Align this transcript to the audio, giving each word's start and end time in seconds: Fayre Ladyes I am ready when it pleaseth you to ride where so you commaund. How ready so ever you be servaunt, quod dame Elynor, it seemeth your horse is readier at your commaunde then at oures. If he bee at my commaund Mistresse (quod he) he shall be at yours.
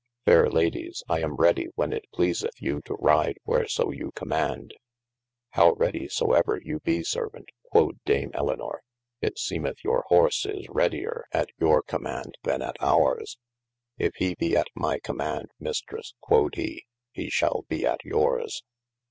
Fayre 0.25 0.49
Ladyes 0.49 1.03
I 1.07 1.19
am 1.21 1.35
ready 1.35 1.67
when 1.75 1.93
it 1.93 2.05
pleaseth 2.11 2.59
you 2.59 2.81
to 2.85 2.95
ride 2.95 3.37
where 3.43 3.67
so 3.67 3.91
you 3.91 4.11
commaund. 4.15 4.71
How 5.51 5.73
ready 5.73 6.07
so 6.07 6.31
ever 6.33 6.59
you 6.59 6.79
be 6.79 7.01
servaunt, 7.03 7.49
quod 7.71 7.99
dame 8.03 8.31
Elynor, 8.31 8.79
it 9.21 9.37
seemeth 9.37 9.83
your 9.83 10.01
horse 10.07 10.43
is 10.47 10.67
readier 10.69 11.25
at 11.31 11.49
your 11.59 11.83
commaunde 11.83 12.33
then 12.41 12.63
at 12.63 12.79
oures. 12.81 13.37
If 13.99 14.15
he 14.15 14.33
bee 14.33 14.57
at 14.57 14.69
my 14.73 14.97
commaund 14.97 15.51
Mistresse 15.59 16.15
(quod 16.19 16.55
he) 16.55 16.87
he 17.11 17.29
shall 17.29 17.65
be 17.69 17.85
at 17.85 18.03
yours. 18.03 18.63